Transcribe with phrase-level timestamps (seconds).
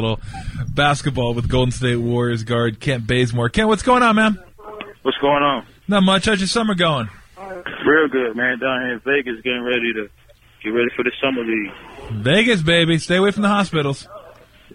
[0.00, 0.20] little
[0.68, 3.48] basketball with Golden State Warriors guard Kent Bazemore.
[3.48, 4.38] Kent, what's going on, man?
[5.02, 5.66] What's going on?
[5.88, 6.26] Not much.
[6.26, 7.08] How's your summer going?
[7.84, 8.60] Real good, man.
[8.60, 10.08] Down here in Vegas, getting ready to
[10.62, 11.72] get ready for the summer league.
[12.12, 12.96] Vegas, baby.
[12.98, 14.06] Stay away from the hospitals.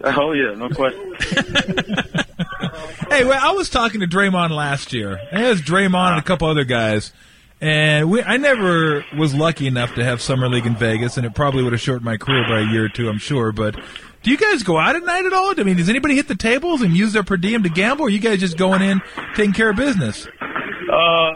[0.02, 1.14] Oh yeah, no question.
[3.08, 5.18] hey, well, I was talking to Draymond last year.
[5.32, 7.14] And it was Draymond and a couple other guys.
[7.62, 11.34] And we, I never was lucky enough to have summer league in Vegas, and it
[11.34, 13.52] probably would have shortened my career by a year or two, I'm sure.
[13.52, 13.76] But
[14.24, 15.52] do you guys go out at night at all?
[15.58, 18.08] I mean, does anybody hit the tables and use their per diem to gamble, or
[18.08, 19.02] are you guys just going in
[19.34, 20.26] taking care of business?
[20.40, 21.30] Uh,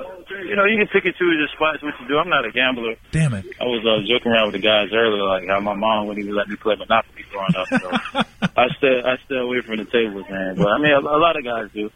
[0.49, 2.17] you know, you can pick and choose your spots what you do.
[2.17, 2.95] I'm not a gambler.
[3.13, 3.45] Damn it.
[3.61, 6.35] I was uh, joking around with the guys earlier, like how my mom wouldn't even
[6.35, 7.69] let me play Monopoly growing up.
[7.69, 8.21] So
[8.57, 10.57] I stay, I stay away from the tables, man.
[10.57, 11.91] But I mean, a, a lot of guys do.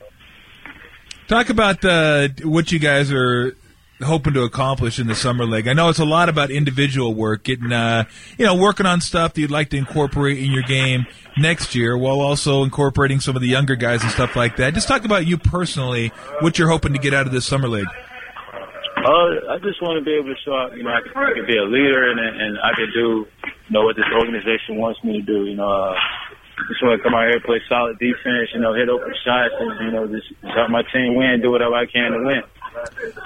[1.26, 3.56] Talk about uh, what you guys are
[4.02, 5.68] hoping to accomplish in the summer league?
[5.68, 8.04] I know it's a lot about individual work, getting uh,
[8.38, 11.06] you know, working on stuff that you'd like to incorporate in your game
[11.36, 14.74] next year, while also incorporating some of the younger guys and stuff like that.
[14.74, 16.08] Just talk about you personally,
[16.40, 17.88] what you're hoping to get out of this summer league.
[19.02, 21.46] Uh, I just want to be able to show out, you know, I can, I
[21.46, 25.18] be a leader and, and I can do, you know, what this organization wants me
[25.18, 25.44] to do.
[25.44, 25.94] You know, uh,
[26.68, 29.86] just want to come out here, play solid defense, you know, hit open shots, and
[29.86, 32.42] you know, just help my team win, do whatever I can to win.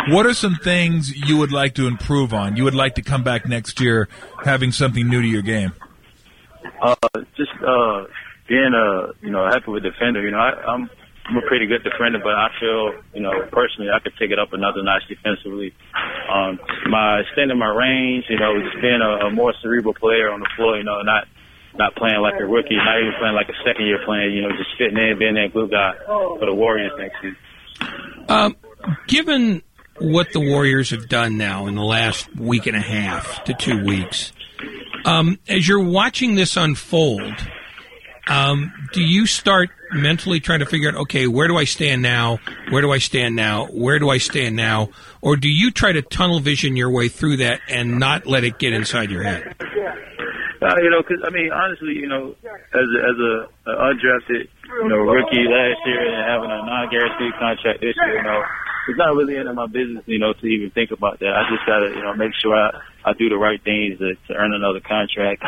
[0.09, 2.57] What are some things you would like to improve on?
[2.57, 4.09] You would like to come back next year
[4.45, 5.73] having something new to your game?
[6.81, 6.95] Uh,
[7.37, 8.05] just uh,
[8.49, 10.23] being a you know a heck of a defender.
[10.23, 10.91] You know, I, I'm
[11.27, 14.39] I'm a pretty good defender, but I feel you know personally I could take it
[14.39, 15.75] up another notch defensively.
[16.31, 20.41] Um, my extending my range, you know, just being a, a more cerebral player on
[20.41, 20.77] the floor.
[20.77, 21.27] You know, not
[21.79, 24.29] not playing like a rookie, not even playing like a second year player.
[24.29, 27.37] You know, just fitting in, being that glue guy for the Warriors next season.
[28.29, 28.57] Um,
[29.07, 29.63] given
[29.99, 33.85] what the Warriors have done now in the last week and a half to two
[33.85, 34.33] weeks,
[35.05, 37.35] um, as you're watching this unfold,
[38.27, 42.39] um, do you start mentally trying to figure out, okay, where do I stand now?
[42.71, 43.67] Where do I stand now?
[43.67, 44.91] Where do I stand now?
[45.23, 48.59] Or do you try to tunnel vision your way through that and not let it
[48.59, 49.55] get inside your head?
[49.61, 54.49] Uh, you know, because I mean, honestly, you know, as as a, a undrafted,
[54.83, 58.43] you know, rookie last year and having a non-guaranteed contract this year, you know,
[58.89, 61.29] it's not really any of my business, you know, to even think about that.
[61.29, 64.35] I just gotta, you know, make sure I I do the right things to, to
[64.35, 65.43] earn another contract.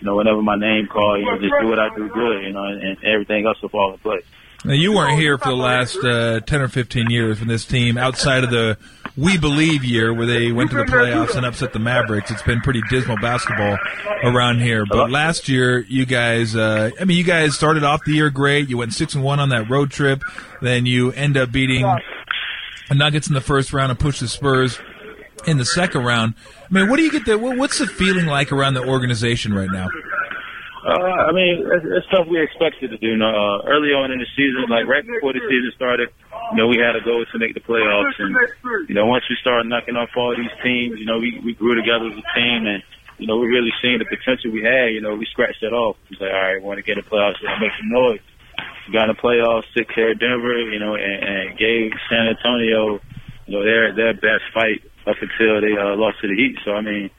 [0.00, 2.52] You know, whenever my name called, you know, just do what I do good, you
[2.52, 4.24] know, and, and everything else will fall in place.
[4.62, 7.96] Now, you weren't here for the last uh, 10 or 15 years when this team,
[7.96, 8.76] outside of the
[9.16, 12.60] We Believe year where they went to the playoffs and upset the Mavericks, it's been
[12.60, 13.78] pretty dismal basketball
[14.22, 14.84] around here.
[14.84, 18.68] But last year, you guys, uh, I mean, you guys started off the year great.
[18.68, 20.22] You went 6 and 1 on that road trip.
[20.60, 22.02] Then you end up beating the
[22.94, 24.78] Nuggets in the first round and push the Spurs
[25.46, 26.34] in the second round.
[26.70, 27.38] I mean, what do you get there?
[27.38, 29.88] what's the feeling like around the organization right now?
[30.80, 33.12] Uh, I mean, it's, it's stuff we expected to do.
[33.20, 36.08] Uh, early on in the season, like right before the season started,
[36.52, 38.32] you know, we had a goal to make the playoffs, and
[38.88, 41.76] you know, once we started knocking off all these teams, you know, we we grew
[41.76, 42.82] together as a team, and
[43.18, 44.96] you know, we really seen the potential we had.
[44.96, 45.96] You know, we scratched it off.
[46.08, 47.76] We said, all right, we want to get in the playoffs, we want to make
[47.76, 48.24] some noise.
[48.92, 52.98] Got in the playoffs, took care of Denver, you know, and, and gave San Antonio,
[53.46, 56.58] you know, their their best fight up until they uh, lost to the Heat.
[56.64, 57.10] So I mean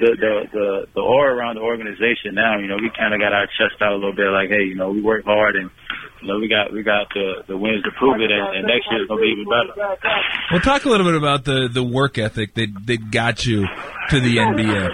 [0.00, 3.32] the the the the aura around the organization now, you know, we kind of got
[3.32, 5.70] our chest out a little bit, like, hey, you know, we work hard and
[6.22, 8.88] you know we got we got the the wins to prove it, and, and next
[8.90, 9.76] year's gonna be even better.
[10.50, 13.66] Well, talk a little bit about the the work ethic that that got you
[14.10, 14.88] to the NBA.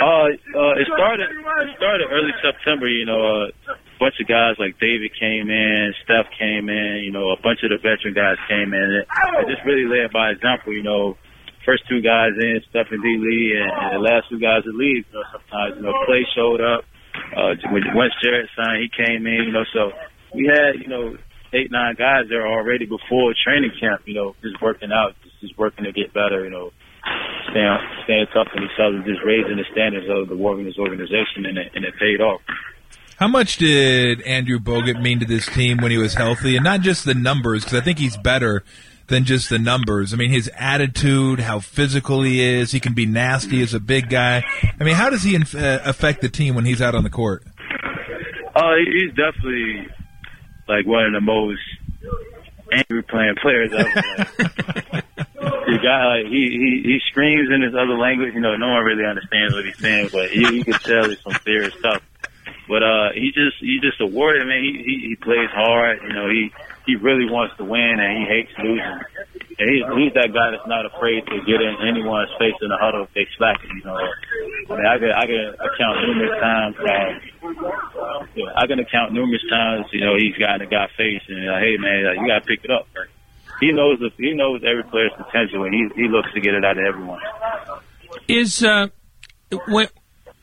[0.00, 2.88] Uh, uh, it started it started early September.
[2.88, 7.04] You know, uh, bunch of guys like David came in, Steph came in.
[7.04, 9.04] You know, a bunch of the veteran guys came in.
[9.04, 10.72] It just really led by example.
[10.72, 11.16] You know
[11.64, 13.08] first two guys in, Steph and D.
[13.20, 15.04] Lee, and, and the last two guys that leave.
[15.08, 16.84] You know, sometimes you know Clay showed up.
[17.36, 19.50] Uh, when once Jarrett signed, he came in.
[19.50, 19.92] You know, so
[20.34, 21.16] we had you know
[21.52, 24.02] eight nine guys there already before training camp.
[24.06, 26.44] You know, just working out, just, just working to get better.
[26.44, 26.70] You know,
[27.50, 31.58] staying staying tough on each other, just raising the standards of the Warriors organization, and
[31.58, 32.40] it, and it paid off.
[33.20, 36.80] How much did Andrew Bogut mean to this team when he was healthy, and not
[36.80, 37.64] just the numbers?
[37.64, 38.64] Because I think he's better
[39.08, 40.14] than just the numbers.
[40.14, 42.72] I mean, his attitude, how physical he is.
[42.72, 44.42] He can be nasty as a big guy.
[44.80, 47.10] I mean, how does he inf- uh, affect the team when he's out on the
[47.10, 47.44] court?
[48.54, 49.86] Uh, he's definitely
[50.66, 51.60] like one of the most
[52.72, 53.92] angry playing players ever.
[55.34, 58.32] the guy, like, he, he he screams in his other language.
[58.32, 61.20] You know, no one really understands what he's saying, but you, you can tell he's
[61.20, 62.02] some serious stuff.
[62.70, 64.62] But uh, he just he just a warrior, man.
[64.62, 65.98] He, he he plays hard.
[66.06, 66.54] You know, he
[66.86, 68.98] he really wants to win and he hates losing.
[69.58, 72.78] And he's he's that guy that's not afraid to get in anyone's face in the
[72.78, 73.58] huddle if they slack.
[73.66, 76.76] You know, I mean, I can I can account numerous times.
[77.98, 79.90] Um, yeah, I can account numerous times.
[79.90, 82.62] You know, he's gotten a guy face and like, hey man, like, you gotta pick
[82.62, 82.86] it up.
[83.58, 86.64] He knows the, he knows every player's potential, and he he looks to get it
[86.64, 87.18] out of everyone.
[88.28, 88.94] Is uh,
[89.66, 89.88] when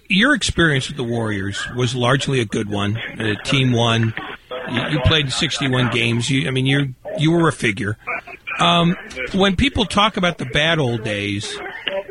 [0.09, 2.97] your experience with the Warriors was largely a good one.
[3.43, 4.13] Team won.
[4.69, 6.29] You, you played 61 games.
[6.29, 7.97] You, I mean, you you were a figure.
[8.59, 8.95] Um,
[9.33, 11.57] when people talk about the bad old days,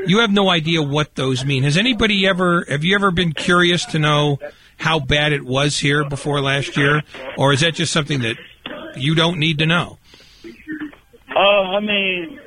[0.06, 1.64] you have no idea what those mean.
[1.64, 2.64] Has anybody ever?
[2.69, 4.38] Have you ever been curious to know
[4.78, 7.02] how bad it was here before last year,
[7.37, 8.37] or is that just something that
[8.96, 9.98] you don't need to know?
[11.34, 12.38] Uh, I mean,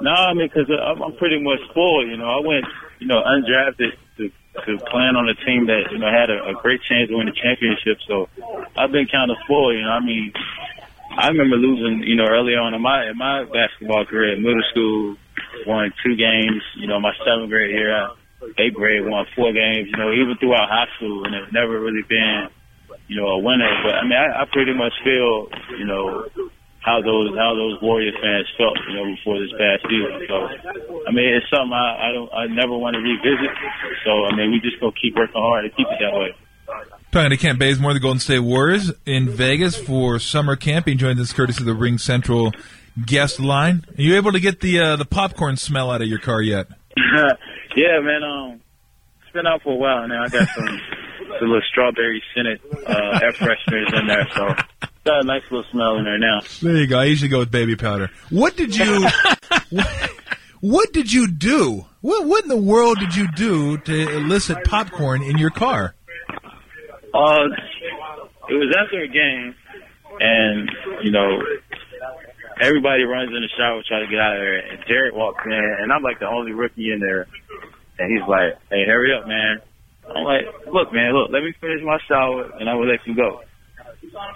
[0.00, 2.06] no, I mean, because I'm, pretty much full.
[2.06, 2.64] You know, I went,
[3.00, 3.92] you know, undrafted
[4.64, 7.26] to playing on a team that you know had a, a great chance to win
[7.26, 7.98] the championship.
[8.06, 8.28] So
[8.76, 9.74] I've been kind of full.
[9.74, 10.32] You know, I mean,
[11.16, 14.62] I remember losing, you know, early on in my in my basketball career in middle
[14.70, 15.16] school,
[15.66, 16.62] won two games.
[16.76, 18.10] You know, my seventh grade year,
[18.58, 19.88] eighth grade, won four games.
[19.90, 22.48] You know, even throughout high school, and it's never really been,
[23.08, 23.70] you know, a winner.
[23.82, 25.48] But I mean, I, I pretty much feel,
[25.78, 26.26] you know,
[26.86, 30.22] how those how those Warrior fans felt, you know, before this past season.
[30.30, 30.46] So,
[31.02, 33.50] I mean, it's something I, I don't I never want to revisit.
[34.04, 36.30] So, I mean, we just gonna keep working hard to keep it that way.
[37.10, 40.86] Talking to Kent Bazemore, the Golden State Warriors in Vegas for summer camp.
[40.86, 42.54] He joined us courtesy of the RingCentral
[43.04, 43.84] guest line.
[43.98, 46.68] Are you able to get the uh, the popcorn smell out of your car yet?
[47.76, 48.22] yeah, man.
[48.22, 48.60] Um,
[49.22, 50.22] it's been out for a while now.
[50.22, 50.80] I got some
[51.40, 55.96] some little strawberry scented uh, air fresheners in there, so got a nice little smell
[55.96, 56.40] in there now.
[56.60, 56.98] There you go.
[56.98, 58.10] I usually go with baby powder.
[58.30, 59.08] What did you?
[59.70, 60.10] what,
[60.60, 61.86] what did you do?
[62.00, 65.94] What what in the world did you do to elicit popcorn in your car?
[67.14, 67.46] Uh,
[68.48, 69.54] it was after a game,
[70.20, 70.70] and
[71.02, 71.38] you know,
[72.60, 75.76] everybody runs in the shower trying to get out of there, and Jarrett walks in,
[75.80, 77.26] and I'm like the only rookie in there,
[77.98, 79.62] and he's like, "Hey, hurry up, man!"
[80.08, 83.14] I'm like, "Look, man, look, let me finish my shower, and I will let you
[83.14, 83.40] go."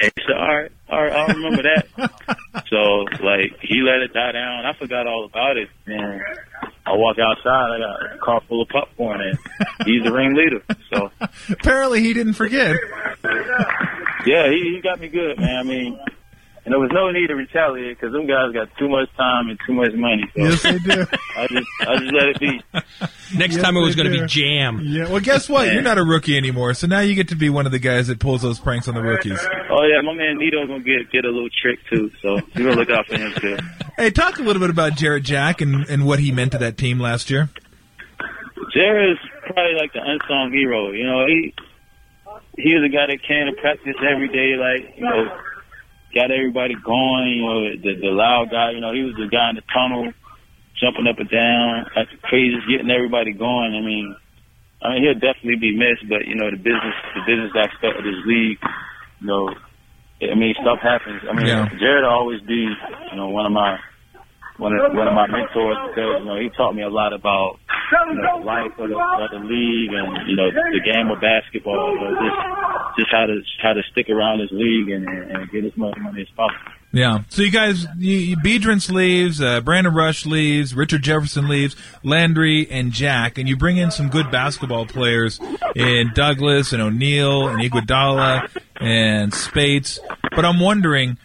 [0.00, 1.86] And he said, "All right, all right, I'll remember that."
[2.68, 4.66] so, like, he let it die down.
[4.66, 6.20] I forgot all about it, and
[6.86, 7.70] I walk outside.
[7.74, 9.38] I got a car full of popcorn, and
[9.86, 10.62] he's the ringleader.
[10.92, 11.10] So
[11.50, 12.76] apparently, he didn't forget.
[14.26, 15.56] Yeah, he, he got me good, man.
[15.56, 15.98] I mean,
[16.70, 19.58] and there was no need to retaliate because them guys got too much time and
[19.66, 20.22] too much money.
[20.36, 21.04] So yes, they do.
[21.36, 22.62] I just, I just let it be.
[23.36, 24.80] Next yes, time it was going to be jam.
[24.84, 25.08] Yeah.
[25.08, 25.66] Well, guess what?
[25.66, 25.74] Man.
[25.74, 28.06] You're not a rookie anymore, so now you get to be one of the guys
[28.06, 29.40] that pulls those pranks on the rookies.
[29.68, 32.76] Oh yeah, my man Nito's gonna get get a little trick too, so you gonna
[32.76, 33.58] look out for him too.
[33.96, 36.78] Hey, talk a little bit about Jarrett Jack and and what he meant to that
[36.78, 37.48] team last year.
[38.72, 40.92] Jarrett's probably like the unsung hero.
[40.92, 41.52] You know, he
[42.56, 45.26] he was a guy that came to practice every day, like you know
[46.14, 47.28] got everybody going.
[47.28, 48.72] You know, the, the loud guy.
[48.72, 50.12] You know, he was the guy in the tunnel,
[50.80, 53.74] jumping up and down, like crazy, getting everybody going.
[53.74, 54.16] I mean,
[54.82, 56.08] I mean, he'll definitely be missed.
[56.08, 58.58] But you know, the business, the business aspect of this league,
[59.20, 59.54] you know,
[60.20, 61.22] I mean, stuff happens.
[61.28, 61.68] I mean, yeah.
[61.78, 63.78] Jarrett will always be, you know, one of my
[64.60, 67.58] one of one of my mentors because you know he taught me a lot about
[68.10, 71.96] you know, life of the, of the league and you know the game of basketball,
[72.20, 75.96] just just how to how to stick around this league and, and get as much
[75.98, 76.72] money as possible.
[76.92, 77.20] Yeah.
[77.28, 82.68] So you guys, you, you Biedrins leaves, uh, Brandon Rush leaves, Richard Jefferson leaves, Landry
[82.68, 85.38] and Jack, and you bring in some good basketball players
[85.76, 90.00] in Douglas and O'Neal and Iguodala and Speights.
[90.34, 91.16] But I'm wondering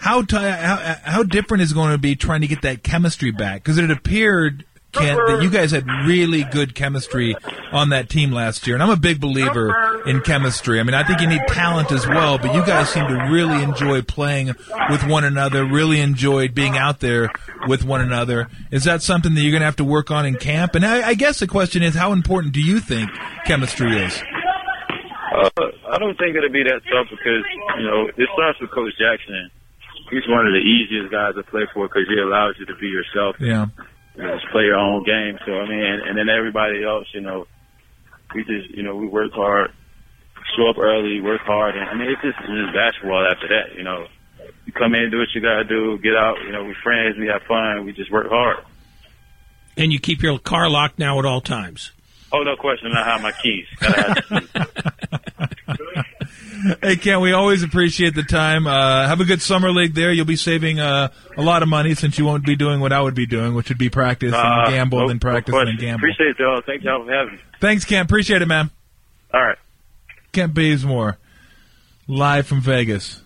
[0.00, 3.30] how, t- how how different is it going to be trying to get that chemistry
[3.30, 3.62] back?
[3.62, 7.36] Because it appeared Kent, that you guys had really good chemistry
[7.72, 8.74] on that team last year.
[8.74, 10.80] And I'm a big believer in chemistry.
[10.80, 13.62] I mean, I think you need talent as well, but you guys seem to really
[13.62, 14.54] enjoy playing
[14.88, 17.30] with one another, really enjoyed being out there
[17.66, 18.48] with one another.
[18.70, 20.74] Is that something that you're going to have to work on in camp?
[20.74, 23.10] And I, I guess the question is, how important do you think
[23.44, 24.22] chemistry is?
[25.34, 25.50] Uh,
[25.90, 27.44] I don't think it'll be that tough because,
[27.76, 29.50] you know, it starts with Coach Jackson.
[30.10, 32.88] He's one of the easiest guys to play for because he allows you to be
[32.88, 33.36] yourself.
[33.40, 33.66] Yeah
[34.18, 35.38] you know, just play your own game.
[35.46, 37.46] So I mean, and, and then everybody else, you know,
[38.34, 39.70] we just, you know, we work hard,
[40.56, 43.76] show up early, work hard, and I mean, it's just, it's just basketball after that.
[43.76, 44.06] You know,
[44.66, 46.36] you come in, do what you gotta do, get out.
[46.44, 48.64] You know, we friends, we have fun, we just work hard.
[49.76, 51.92] And you keep your car locked now at all times.
[52.32, 52.92] Oh, no question.
[52.92, 53.66] I have my keys.
[56.82, 58.66] hey, Ken, we always appreciate the time.
[58.66, 60.12] Uh, have a good summer league there.
[60.12, 63.00] You'll be saving uh, a lot of money since you won't be doing what I
[63.00, 65.78] would be doing, which would be practice and uh, gamble nope, and practice no and
[65.78, 66.00] gamble.
[66.00, 66.60] Appreciate it, y'all.
[66.64, 67.40] Thanks, y'all, for having me.
[67.60, 68.04] Thanks, Ken.
[68.04, 68.70] Appreciate it, man.
[69.32, 69.58] All right.
[70.32, 71.18] Kent Bazemore,
[72.06, 73.22] live from Vegas.